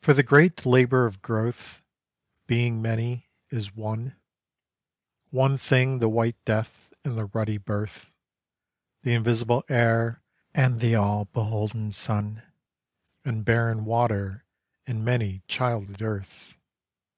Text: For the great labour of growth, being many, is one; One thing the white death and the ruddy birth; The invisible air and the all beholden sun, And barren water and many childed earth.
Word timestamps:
For 0.00 0.14
the 0.14 0.22
great 0.22 0.64
labour 0.64 1.04
of 1.04 1.20
growth, 1.20 1.82
being 2.46 2.80
many, 2.80 3.28
is 3.50 3.76
one; 3.76 4.16
One 5.28 5.58
thing 5.58 5.98
the 5.98 6.08
white 6.08 6.42
death 6.46 6.94
and 7.04 7.18
the 7.18 7.26
ruddy 7.26 7.58
birth; 7.58 8.10
The 9.02 9.12
invisible 9.12 9.62
air 9.68 10.22
and 10.54 10.80
the 10.80 10.94
all 10.94 11.26
beholden 11.26 11.92
sun, 11.92 12.42
And 13.22 13.44
barren 13.44 13.84
water 13.84 14.46
and 14.86 15.04
many 15.04 15.42
childed 15.46 16.00
earth. 16.00 16.56